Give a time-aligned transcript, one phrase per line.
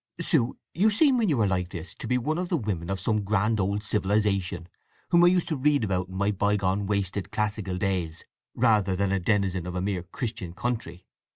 [0.19, 2.99] "Sue, you seem when you are like this to be one of the women of
[2.99, 4.67] some grand old civilization,
[5.09, 8.25] whom I used to read about in my bygone, wasted, classical days,
[8.55, 11.05] rather than a denizen of a mere Christian country.